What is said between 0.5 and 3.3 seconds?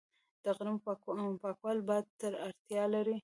غنمو پاکول باد ته اړتیا لري.